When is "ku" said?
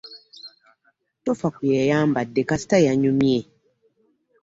1.53-1.59